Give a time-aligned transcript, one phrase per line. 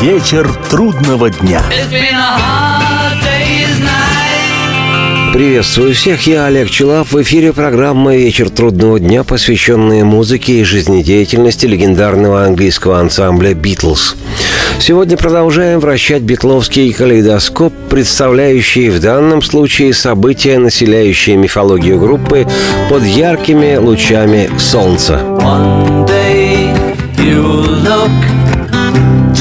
[0.00, 1.62] Вечер трудного дня.
[5.34, 7.12] Приветствую всех, я Олег Челап.
[7.12, 14.16] В эфире программа «Вечер трудного дня», посвященная музыке и жизнедеятельности легендарного английского ансамбля «Битлз».
[14.78, 22.46] Сегодня продолжаем вращать битловский калейдоскоп, представляющий в данном случае события, населяющие мифологию группы
[22.88, 25.20] под яркими лучами солнца.
[25.42, 26.74] One day
[27.18, 28.39] you look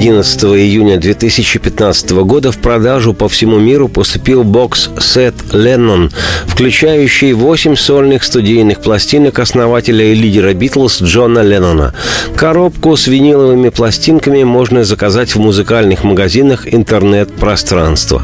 [0.00, 6.10] 11 июня 2015 года в продажу по всему миру поступил бокс-сет «Леннон»,
[6.46, 11.92] включающий 8 сольных студийных пластинок основателя и лидера «Битлз» Джона Леннона.
[12.34, 18.22] Коробку с виниловыми пластинками можно заказать в музыкальных магазинах интернет-пространства.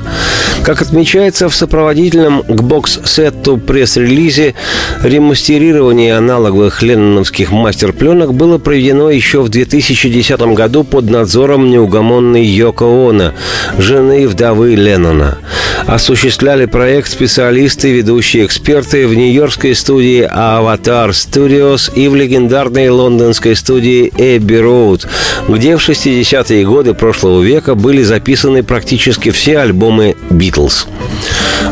[0.63, 4.55] Как отмечается в сопроводительном к бокс-сету пресс-релизе,
[5.03, 13.32] ремастерирование аналоговых ленноновских мастер-пленок было проведено еще в 2010 году под надзором неугомонной Йоко Оно,
[13.78, 15.38] жены вдовы Леннона.
[15.87, 23.54] Осуществляли проект специалисты и ведущие эксперты в нью-йоркской студии Avatar Studios и в легендарной лондонской
[23.54, 25.06] студии Abbey Road,
[25.49, 30.87] где в 60-е годы прошлого века были записаны практически все альбомы «Битлз».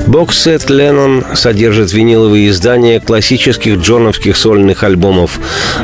[0.06, 5.41] Бокс-сет «Леннон» содержит виниловые издания классических джоновских сольных альбомов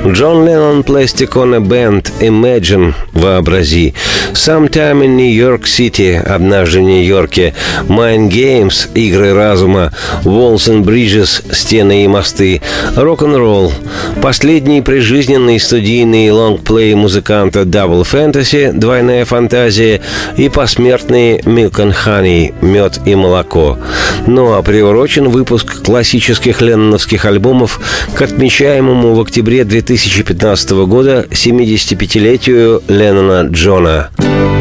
[0.07, 3.95] «Джон Леннон Plastic Band» «Imagine» «Вообрази»,
[4.33, 7.55] «Sometime in New York City» «Однажды в Нью-Йорке»,
[7.89, 9.93] «Mind Games» «Игры разума»,
[10.25, 12.63] «Walls and Bridges» «Стены и мосты»,
[12.97, 13.73] «Рок-н-ролл»,
[14.23, 20.01] последний прижизненный студийный лонгплей музыканта Double Fantasy «Двойная фантазия»
[20.37, 23.79] и посмертные «Milk and Honey» «Мед и молоко».
[24.27, 27.81] Ну а приурочен выпуск классических ленноновских альбомов
[28.15, 33.90] к отмечаемому в октябре 2015 года 75-летию Леннона Джона.
[33.91, 34.60] Summer.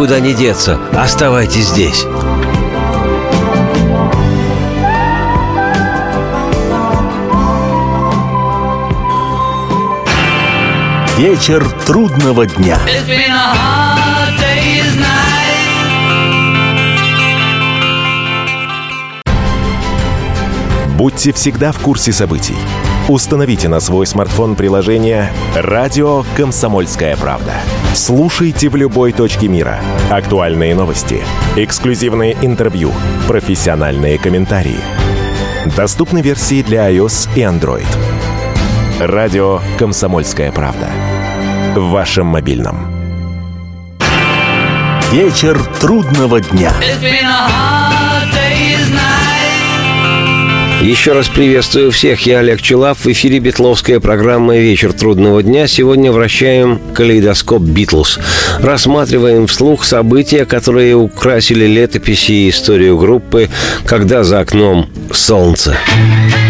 [0.00, 0.80] Никуда не деться.
[0.94, 2.06] Оставайтесь здесь.
[11.18, 12.78] Вечер трудного дня.
[20.96, 22.56] Будьте всегда в курсе событий.
[23.08, 27.54] Установите на свой смартфон приложение «Радио Комсомольская правда».
[27.94, 29.80] Слушайте в любой точке мира.
[30.10, 31.20] Актуальные новости,
[31.56, 32.92] эксклюзивные интервью,
[33.26, 34.78] профессиональные комментарии.
[35.76, 37.86] Доступны версии для iOS и Android.
[39.00, 40.88] «Радио Комсомольская правда».
[41.74, 43.00] В вашем мобильном.
[45.10, 46.72] Вечер трудного дня.
[50.80, 52.24] Еще раз приветствую всех.
[52.24, 53.04] Я Олег Челав.
[53.04, 55.66] В эфире Битловская программа «Вечер трудного дня».
[55.66, 58.18] Сегодня вращаем калейдоскоп «Битлз».
[58.60, 63.50] Рассматриваем вслух события, которые украсили летописи и историю группы
[63.84, 65.76] «Когда за окном солнце».–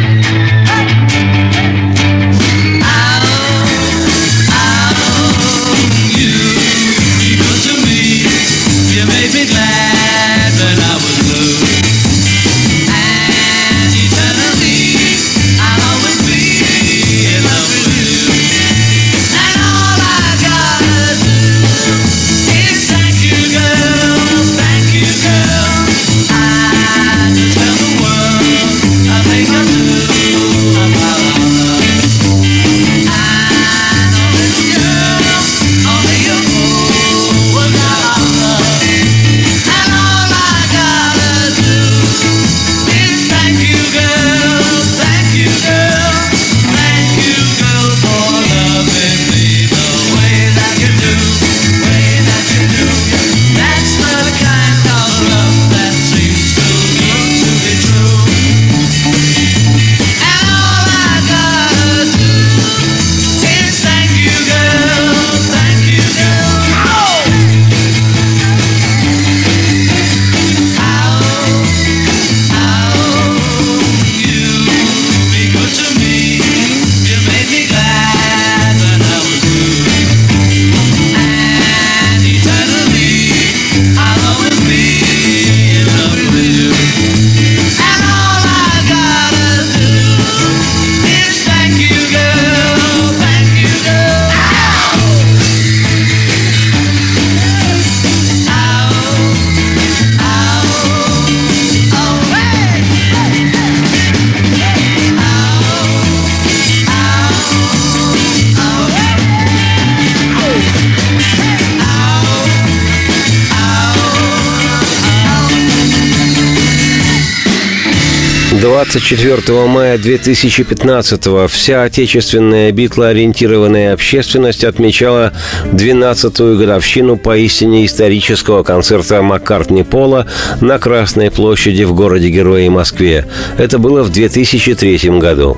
[118.58, 125.32] 24 мая 2015-го вся отечественная битлоориентированная общественность отмечала
[125.72, 130.26] 12-ю годовщину поистине исторического концерта Маккартни Пола
[130.60, 133.24] на Красной площади в городе-герое Москве.
[133.56, 135.56] Это было в 2003 году.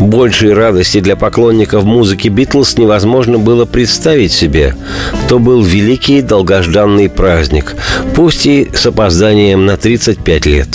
[0.00, 4.74] Большей радости для поклонников музыки Битлз невозможно было представить себе.
[5.28, 7.76] То был великий долгожданный праздник,
[8.16, 10.68] пусть и с опозданием на 35 лет.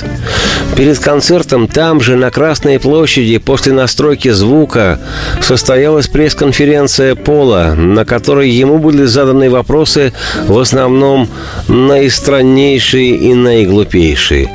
[0.75, 4.99] Перед концертом там же, на Красной площади, после настройки звука,
[5.41, 10.13] состоялась пресс-конференция Пола, на которой ему были заданы вопросы
[10.47, 11.27] в основном
[11.67, 14.49] наистраннейшие и наиглупейшие.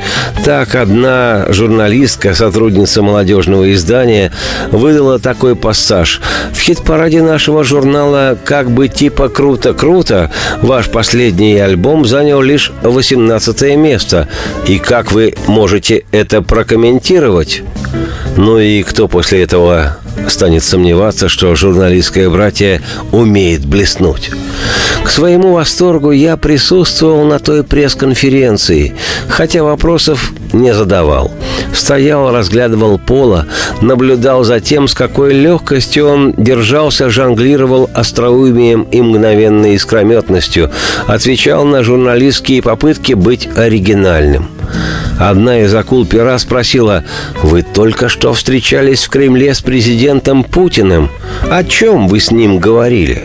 [0.45, 4.33] Так, одна журналистка, сотрудница молодежного издания,
[4.71, 6.21] выдала такой пассаж.
[6.53, 10.31] В хит-параде нашего журнала «Как бы типа круто-круто»
[10.63, 14.29] ваш последний альбом занял лишь 18 место.
[14.67, 16.76] И как вы можете это прокомментировать.
[18.37, 19.97] Ну и кто после этого
[20.29, 24.31] станет сомневаться, что журналистское братье умеет блеснуть.
[25.05, 28.95] К своему восторгу я присутствовал на той пресс-конференции,
[29.29, 31.31] хотя вопросов не задавал.
[31.73, 33.47] Стоял, разглядывал пола,
[33.81, 40.71] наблюдал за тем, с какой легкостью он держался, жонглировал остроумием и мгновенной искрометностью,
[41.07, 44.49] отвечал на журналистские попытки быть оригинальным.
[45.19, 47.05] Одна из акул пера спросила,
[47.43, 51.11] «Вы только что встречались в Кремле с президентом Путиным.
[51.51, 53.25] О чем вы с ним говорили?»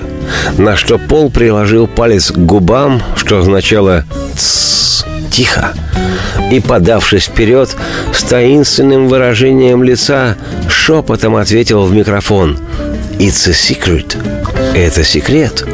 [0.57, 4.05] На что Пол приложил палец к губам, что означало
[4.35, 5.73] «Тссс, тихо».
[6.51, 7.75] И, подавшись вперед,
[8.13, 10.35] с таинственным выражением лица,
[10.69, 12.57] шепотом ответил в микрофон
[13.19, 14.17] «It's a secret».
[14.75, 15.65] «Это секрет».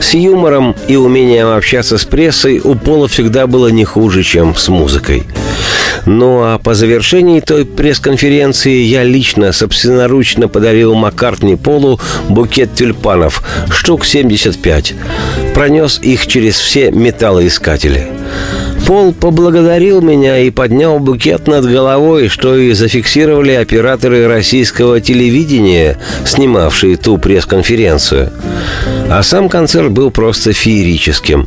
[0.00, 4.68] С юмором и умением общаться с прессой у Пола всегда было не хуже, чем с
[4.68, 5.24] музыкой.
[6.06, 14.04] Ну а по завершении той пресс-конференции я лично собственноручно подарил Маккартни Полу букет тюльпанов, штук
[14.04, 14.94] 75.
[15.54, 18.08] Пронес их через все металлоискатели.
[18.86, 26.96] Пол поблагодарил меня и поднял букет над головой, что и зафиксировали операторы российского телевидения, снимавшие
[26.96, 28.32] ту пресс-конференцию.
[29.14, 31.46] А сам концерт был просто феерическим.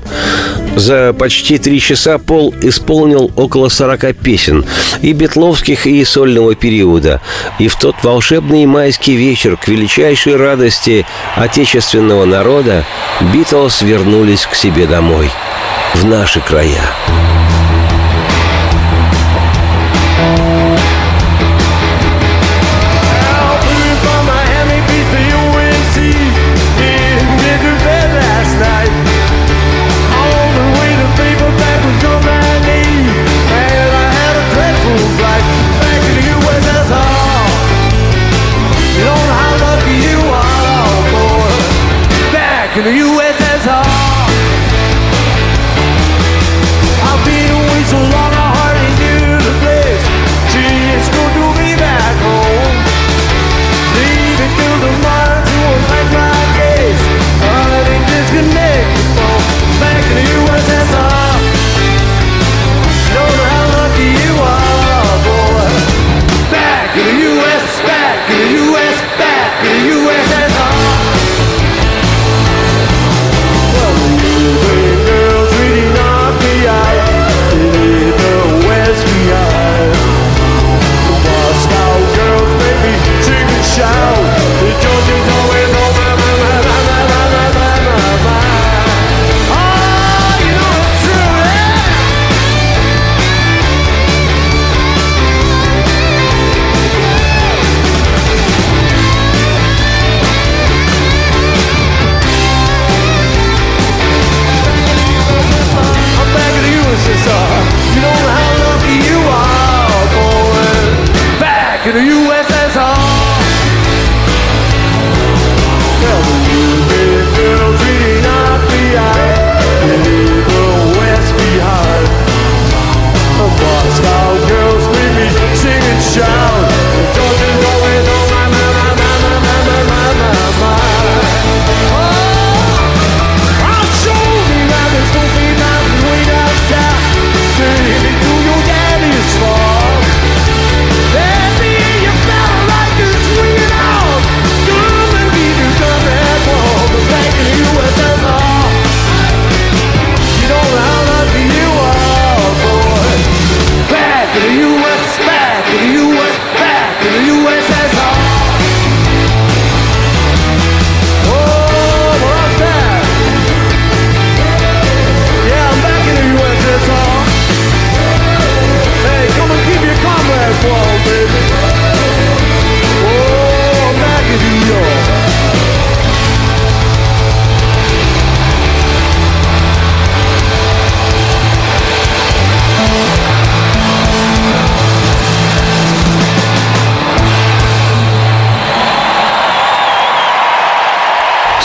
[0.76, 4.64] За почти три часа Пол исполнил около 40 песен,
[5.02, 7.22] и бетловских, и сольного периода.
[7.58, 12.86] И в тот волшебный майский вечер к величайшей радости отечественного народа
[13.34, 15.32] Битлз вернулись к себе домой,
[15.96, 16.84] в наши края.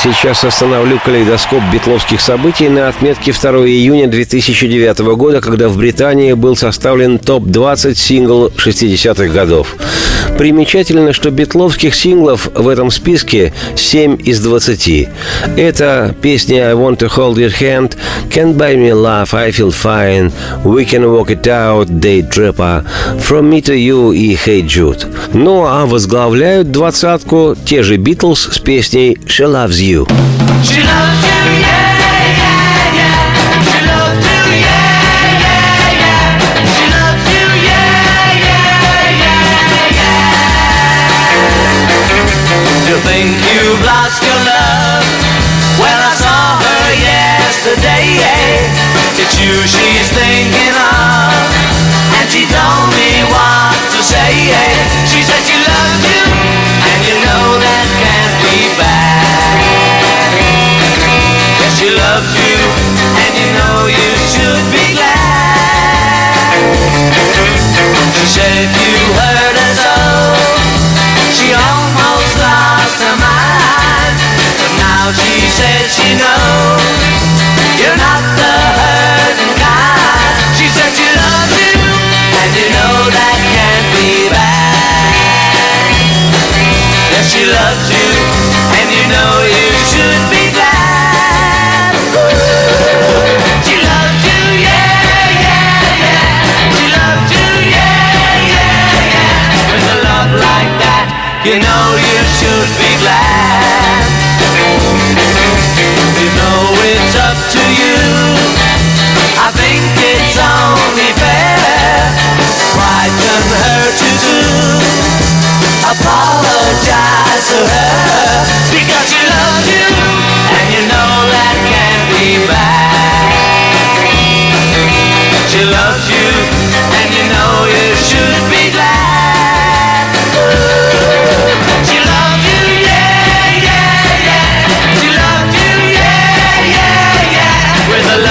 [0.03, 6.57] Сейчас остановлю калейдоскоп битловских событий на отметке 2 июня 2009 года, когда в Британии был
[6.57, 9.77] составлен топ-20 сингл 60-х годов.
[10.41, 15.11] Примечательно, что битловских синглов в этом списке 7 из 20.
[15.59, 17.95] Это песни «I want to hold your hand»,
[18.31, 20.33] «Can't buy me love», «I feel fine»,
[20.65, 22.87] «We can walk it out», «Day Tripper»,
[23.19, 25.15] «From me to you» и «Hey Jude».
[25.35, 30.09] Ну а возглавляют двадцатку те же Битлз с песней «She loves you».
[30.63, 31.40] She loves you,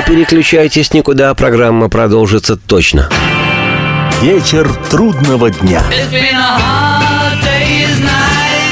[0.00, 3.10] Не переключайтесь никуда, программа продолжится точно.
[4.22, 5.82] Вечер трудного дня.
[5.90, 8.62] It's been a hard day's night.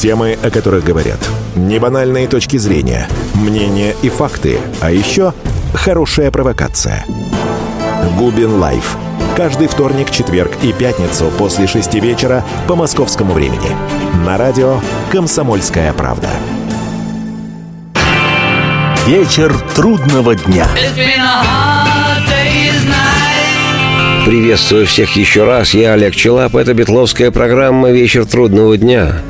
[0.00, 1.18] Темы, о которых говорят.
[1.56, 4.58] Небанальные точки зрения, мнения и факты.
[4.80, 5.34] А еще
[5.74, 7.04] хорошая провокация.
[8.16, 8.96] Губин Live.
[9.36, 13.76] Каждый вторник, четверг и пятницу после шести вечера по московскому времени.
[14.24, 14.80] На радио
[15.12, 16.30] «Комсомольская правда».
[19.10, 20.68] Вечер трудного дня.
[24.26, 25.72] Приветствую всех еще раз.
[25.72, 26.54] Я Олег Челап.
[26.54, 29.22] Это Бетловская программа «Вечер трудного дня».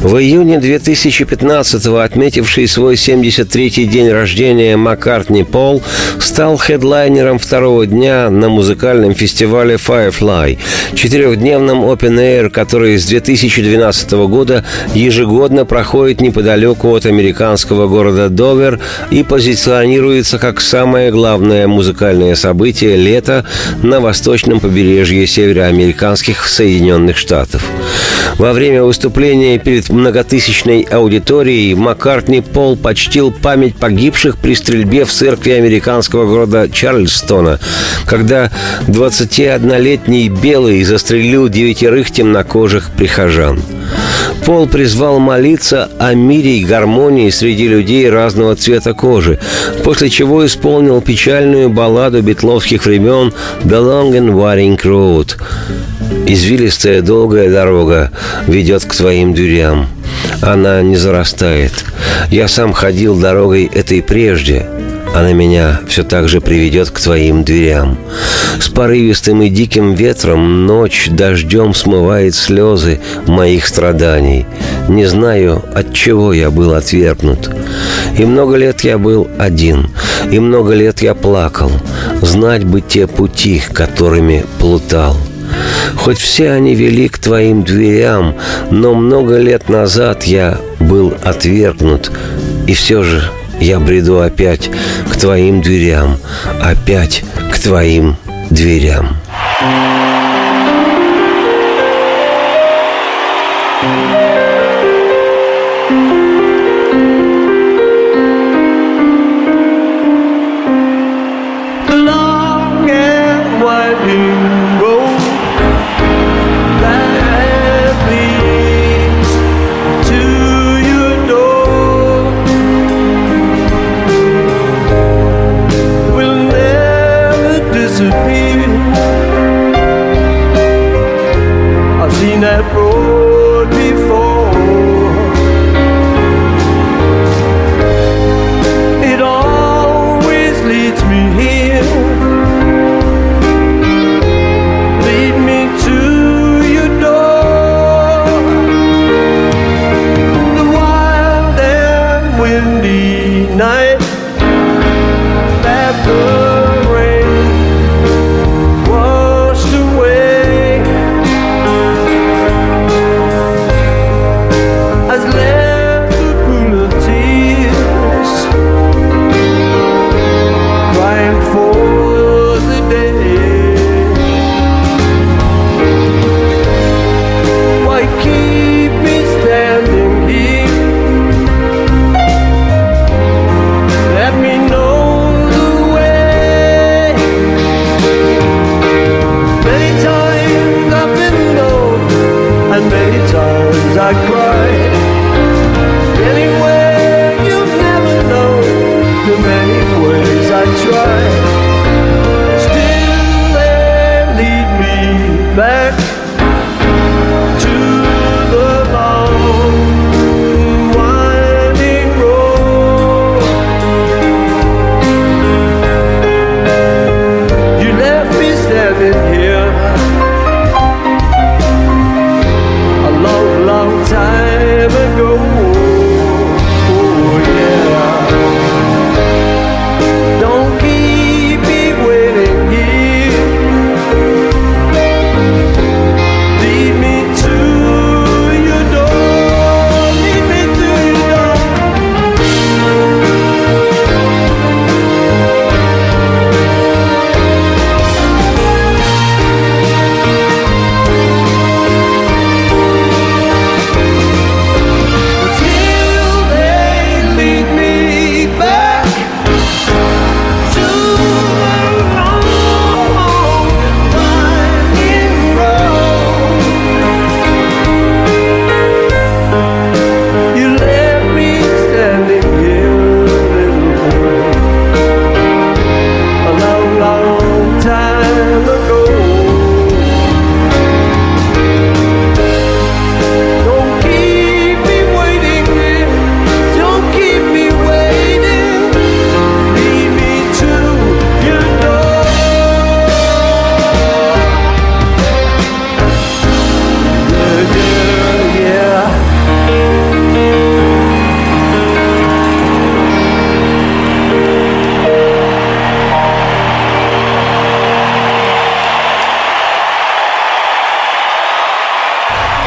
[0.00, 5.80] В июне 2015-го, отметивший свой 73-й день рождения Маккартни Пол,
[6.18, 10.58] стал хедлайнером второго дня на музыкальном фестивале Firefly,
[10.94, 19.22] четырехдневном Open Air, который с 2012 года ежегодно проходит неподалеку от американского города Довер и
[19.22, 23.44] позиционируется как самое главное музыкальное событие лета
[23.82, 27.62] на восточном побережье североамериканских Соединенных Штатов.
[28.38, 35.52] Во время выступления перед многотысячной аудиторией Маккартни Пол почтил память погибших при стрельбе в церкви
[35.52, 37.60] американского города Чарльстона,
[38.06, 38.50] когда
[38.88, 43.60] 21-летний белый застрелил девятерых темнокожих прихожан.
[44.44, 49.38] Пол призвал молиться о мире и гармонии среди людей разного цвета кожи,
[49.84, 55.36] после чего исполнил печальную балладу битловских времен «The Long and Winding Road».
[56.26, 58.10] Извилистая долгая дорога
[58.46, 59.88] ведет к твоим дверям.
[60.40, 61.72] Она не зарастает.
[62.30, 64.66] Я сам ходил дорогой этой прежде.
[65.14, 67.98] Она меня все так же приведет к твоим дверям.
[68.58, 74.46] С порывистым и диким ветром ночь дождем смывает слезы моих страданий.
[74.88, 77.50] Не знаю, от чего я был отвергнут.
[78.16, 79.90] И много лет я был один,
[80.30, 81.70] и много лет я плакал.
[82.20, 85.16] Знать бы те пути, которыми плутал.
[85.96, 88.34] Хоть все они вели к твоим дверям,
[88.70, 92.10] но много лет назад я был отвергнут,
[92.66, 93.22] и все же
[93.60, 94.70] я бреду опять
[95.10, 96.18] к твоим дверям,
[96.62, 98.16] опять к твоим
[98.50, 99.16] дверям.
[99.62, 99.91] The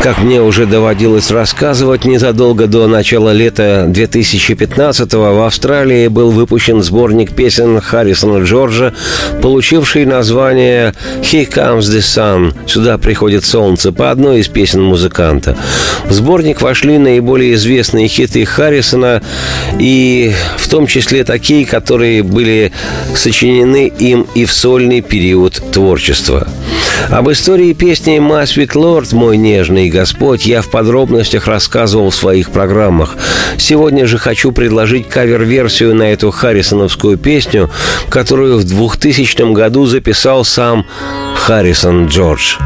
[0.06, 7.32] Как мне уже доводилось рассказывать, незадолго до начала лета 2015-го в Австралии был выпущен сборник
[7.32, 8.94] песен Харрисона Джорджа,
[9.42, 15.58] получивший название «Here Comes the Sun»– «Сюда приходит солнце» по одной из песен музыканта.
[16.06, 19.24] В сборник вошли наиболее известные хиты Харрисона
[19.80, 22.72] и в том числе такие, которые были
[23.16, 26.48] сочинены им и в сольный период творчества.
[27.10, 32.52] Об истории песни «My Sweet Lord», «Мой нежный Господь» я в подробностях рассказывал в своих
[32.52, 33.16] программах.
[33.58, 37.70] Сегодня же хочу предложить кавер-версию на эту харрисоновскую песню,
[38.10, 40.86] которую в 2000 году записал сам
[41.36, 42.58] Харрисон Джордж.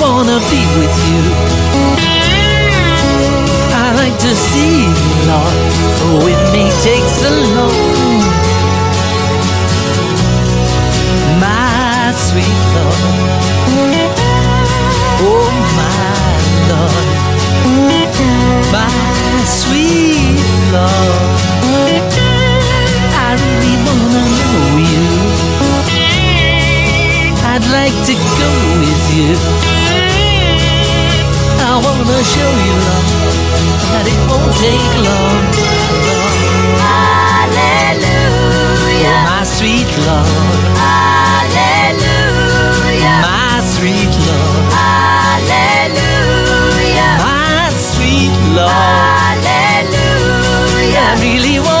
[0.00, 1.22] wanna be with you.
[3.82, 5.56] I like to see you, Lord.
[6.04, 8.20] Oh, it may take so long.
[11.40, 13.02] My sweet Lord.
[15.28, 15.48] Oh,
[15.80, 16.26] my
[16.70, 17.06] Lord.
[18.72, 20.40] My sweet
[20.72, 21.35] Lord.
[27.72, 28.50] Like to go
[28.80, 29.34] with you.
[31.58, 33.10] I wanna show you love,
[33.92, 35.40] that it won't take long.
[37.36, 38.06] Hallelujah,
[39.18, 40.30] oh, my sweet love.
[41.26, 42.36] Hallelujah,
[43.26, 44.72] my sweet love.
[45.36, 46.02] Hallelujah,
[47.18, 48.70] my sweet love.
[49.42, 50.14] Hallelujah,
[51.02, 51.75] I really want.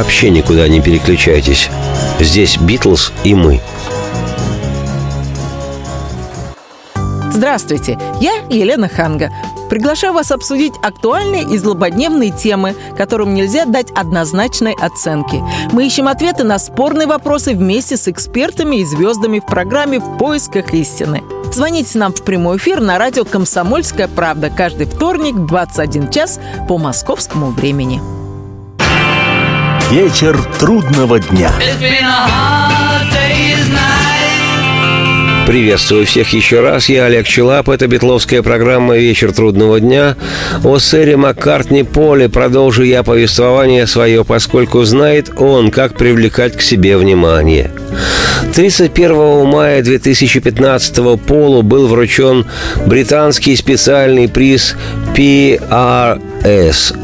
[0.00, 1.68] Вообще никуда не переключайтесь.
[2.18, 3.60] Здесь Битлз и мы.
[7.30, 9.30] Здравствуйте, я Елена Ханга.
[9.68, 15.44] Приглашаю вас обсудить актуальные и злободневные темы, которым нельзя дать однозначной оценки.
[15.72, 20.72] Мы ищем ответы на спорные вопросы вместе с экспертами и звездами в программе «В поисках
[20.72, 21.22] истины».
[21.52, 26.78] Звоните нам в прямой эфир на радио «Комсомольская правда» каждый вторник в 21 час по
[26.78, 28.00] московскому времени.
[29.90, 31.52] Вечер трудного дня.
[35.50, 36.88] Приветствую всех еще раз.
[36.88, 37.68] Я Олег Челап.
[37.68, 40.14] Это битловская программа «Вечер трудного дня».
[40.62, 46.96] О сэре Маккартни Поле продолжу я повествование свое, поскольку знает он, как привлекать к себе
[46.96, 47.72] внимание.
[48.54, 52.46] 31 мая 2015 Полу был вручен
[52.86, 54.76] британский специальный приз
[55.16, 56.20] PRS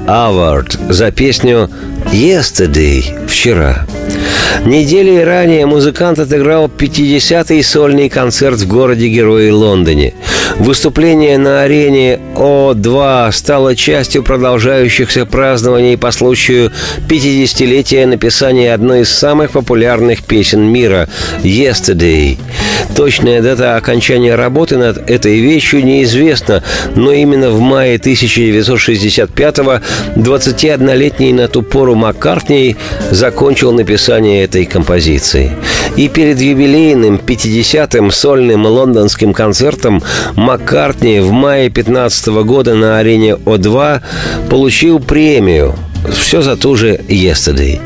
[0.07, 1.69] Award за песню
[2.13, 3.85] «Yesterday»– «Вчера».
[4.65, 10.15] Недели ранее музыкант отыграл 50-й сольный концерт в городе-герое Лондоне.
[10.59, 16.73] Выступление на арене О2 стало частью продолжающихся празднований по случаю
[17.09, 21.09] 50-летия написания одной из самых популярных песен мира
[21.43, 22.39] «Yesterday».
[22.97, 26.63] Точная дата окончания работы над этой вещью неизвестна,
[26.95, 29.81] но именно в мае 1965-го
[30.17, 32.77] 21-летний на ту пору Маккартни
[33.11, 35.53] закончил написание этой композиции.
[35.97, 40.03] И перед юбилейным 50-м сольным лондонским концертом
[40.47, 44.01] Маккартни в мае 15 года на арене О2
[44.49, 45.75] получил премию
[46.13, 47.81] все за ту же «Yesterday».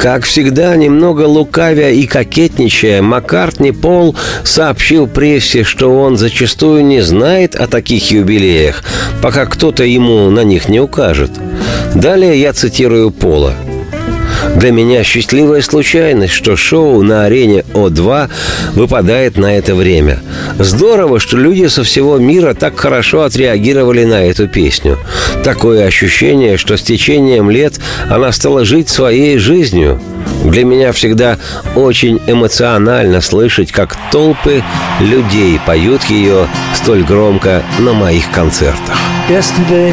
[0.00, 7.54] Как всегда, немного лукавя и кокетничая, Маккартни Пол сообщил прессе, что он зачастую не знает
[7.54, 8.84] о таких юбилеях,
[9.20, 11.32] пока кто-то ему на них не укажет.
[11.94, 13.52] Далее я цитирую Пола–
[14.58, 18.28] для меня счастливая случайность, что шоу на арене О2
[18.74, 20.20] выпадает на это время.
[20.58, 24.98] Здорово, что люди со всего мира так хорошо отреагировали на эту песню.
[25.44, 27.78] Такое ощущение, что с течением лет
[28.10, 30.00] она стала жить своей жизнью.
[30.44, 31.38] Для меня всегда
[31.76, 34.62] очень эмоционально слышать, как толпы
[35.00, 38.96] людей поют ее столь громко на моих концертах.
[39.28, 39.92] yesterday.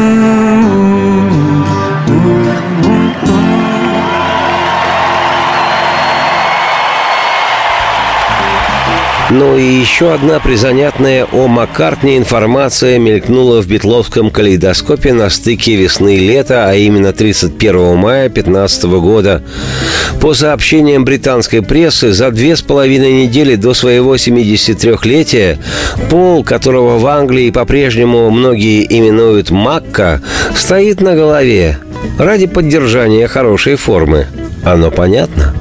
[9.33, 16.17] Ну и еще одна призанятная о Маккартне информация мелькнула в битловском калейдоскопе на стыке весны
[16.17, 19.41] и лета, а именно 31 мая 2015 года.
[20.19, 25.59] По сообщениям британской прессы, за две с половиной недели до своего 73-летия
[26.09, 30.21] Пол, которого в Англии по-прежнему многие именуют Макка,
[30.53, 31.77] стоит на голове
[32.19, 34.27] ради поддержания хорошей формы.
[34.65, 35.55] Оно понятно?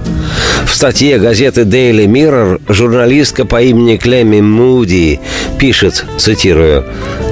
[0.70, 5.18] В статье газеты Daily Mirror журналистка по имени Клемми Муди
[5.58, 6.86] пишет, цитирую,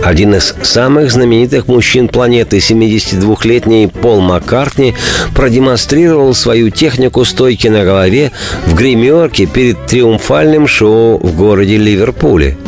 [0.05, 4.95] «Один из самых знаменитых мужчин планеты, 72-летний Пол Маккартни,
[5.37, 8.33] продемонстрировал свою технику стойки на голове
[8.67, 12.59] в гримерке перед триумфальным шоу в городе Ливерпуле.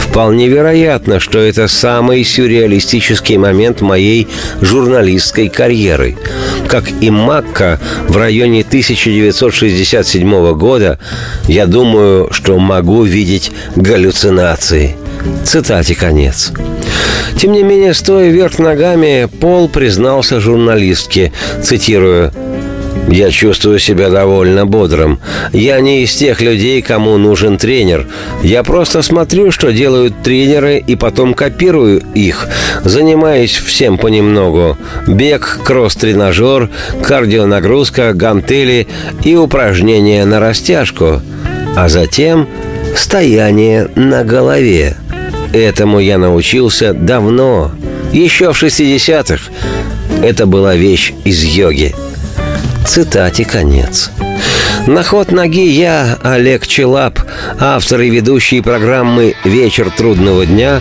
[0.00, 4.28] Вполне вероятно, что это самый сюрреалистический момент моей
[4.60, 6.16] журналистской карьеры.
[6.72, 10.98] Как и Макка в районе 1967 года,
[11.46, 14.96] я думаю, что могу видеть галлюцинации.
[15.44, 16.50] Цитате конец.
[17.38, 22.32] Тем не менее, стоя вверх ногами, Пол признался журналистке, цитирую,
[23.08, 25.20] я чувствую себя довольно бодрым.
[25.52, 28.06] Я не из тех людей, кому нужен тренер.
[28.42, 32.48] Я просто смотрю, что делают тренеры, и потом копирую их.
[32.84, 34.78] Занимаюсь всем понемногу.
[35.06, 36.70] Бег, кросс-тренажер,
[37.02, 38.86] кардионагрузка, гантели
[39.24, 41.20] и упражнения на растяжку.
[41.76, 42.48] А затем
[42.96, 44.96] стояние на голове.
[45.52, 47.72] Этому я научился давно,
[48.12, 49.50] еще в 60-х.
[50.22, 51.94] Это была вещь из йоги.
[52.86, 54.10] Цитате конец.
[54.86, 57.20] На ход ноги я, Олег Челап,
[57.60, 60.80] автор и ведущий программы «Вечер трудного дня»,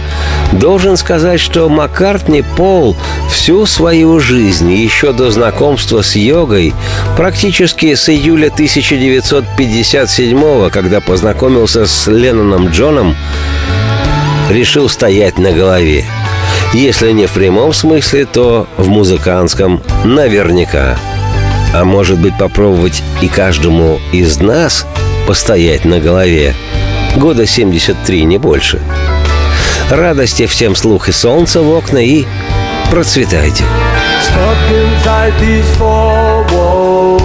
[0.52, 2.97] должен сказать, что Маккартни Пол
[3.30, 6.74] всю свою жизнь, еще до знакомства с йогой,
[7.16, 13.16] практически с июля 1957 когда познакомился с Ленноном Джоном,
[14.49, 16.06] решил стоять на голове.
[16.74, 20.97] Если не в прямом смысле, то в музыкантском наверняка.
[21.74, 24.86] А может быть попробовать и каждому из нас
[25.26, 26.53] постоять на голове?
[27.15, 28.82] Года 73, не больше.
[29.89, 32.26] Радости всем слух и солнца в окна и
[32.89, 33.63] процветайте.
[34.22, 37.20] Stuck inside these four walls,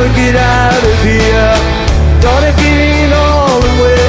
[0.00, 1.52] never get out of here.
[2.24, 4.00] Don't it mean all the way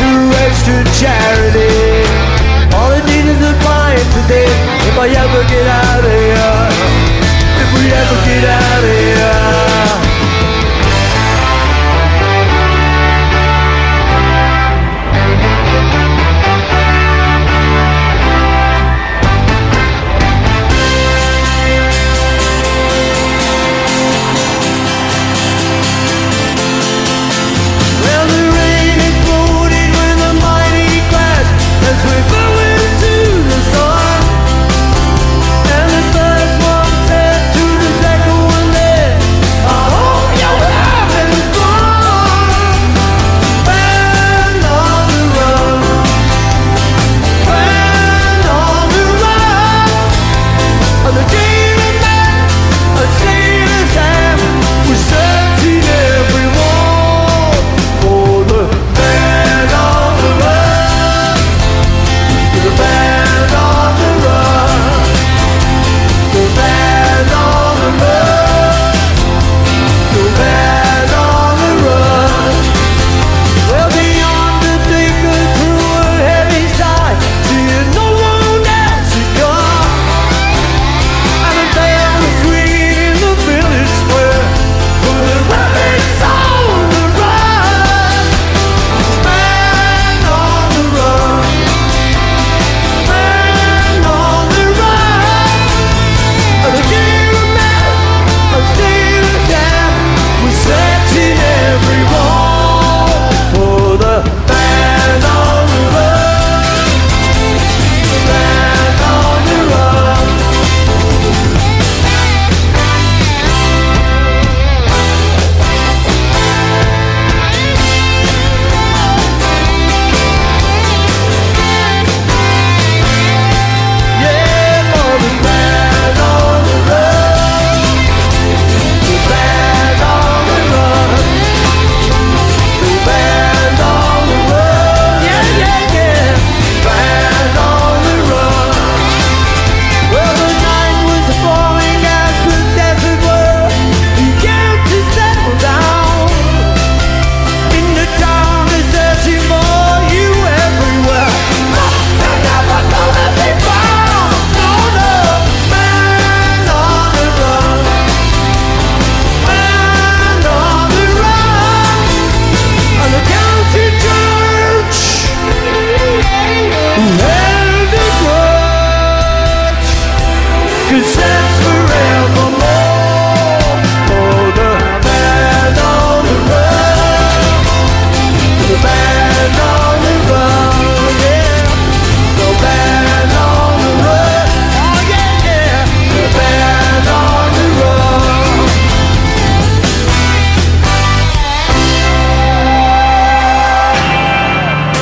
[0.00, 0.08] to
[0.46, 1.68] extra charity?
[2.72, 4.48] All I need is a pint today.
[4.88, 6.64] If I ever get out of here,
[7.60, 9.45] if we ever get out of here.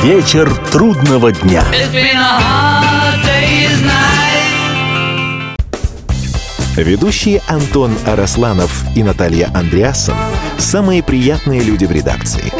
[0.05, 1.63] Вечер трудного дня.
[6.75, 10.13] Ведущие Антон Арасланов и Наталья Андреасон–
[10.59, 12.53] самые приятные люди в редакции.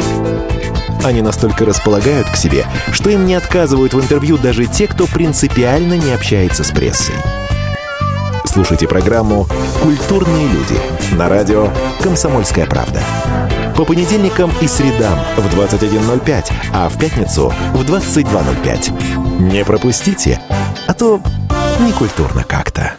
[1.04, 5.94] Они настолько располагают к себе, что им не отказывают в интервью даже те, кто принципиально
[5.94, 7.14] не общается с прессой.
[8.44, 9.46] Слушайте программу
[9.84, 10.80] «Культурные люди»
[11.12, 11.70] на радио
[12.02, 13.00] «Комсомольская правда».
[13.76, 19.52] По понедельникам и средам в 21.05, а в пятницу в 22.05.
[19.52, 20.40] Не пропустите,
[20.86, 21.20] а то
[21.80, 22.95] некультурно как-то.